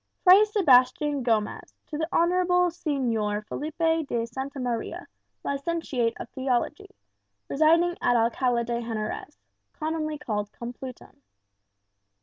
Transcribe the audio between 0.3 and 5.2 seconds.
Sebastian Gomez, to the Honourable Señor Felipe de Santa Maria,